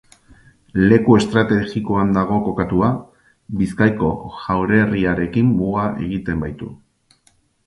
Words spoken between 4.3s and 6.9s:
Jaurerriarekin muga egiten baitu.